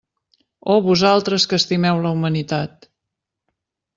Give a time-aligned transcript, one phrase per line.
[0.75, 2.91] Oh vosaltres que estimeu la humanitat!